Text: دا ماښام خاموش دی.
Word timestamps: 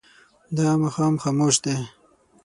دا 0.55 0.67
ماښام 0.81 1.13
خاموش 1.23 1.55
دی. 1.63 1.77